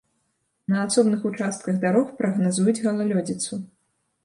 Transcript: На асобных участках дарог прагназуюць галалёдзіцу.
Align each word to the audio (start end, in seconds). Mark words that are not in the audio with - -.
На 0.71 0.79
асобных 0.85 1.27
участках 1.31 1.75
дарог 1.85 2.11
прагназуюць 2.23 2.77
галалёдзіцу. 2.89 3.63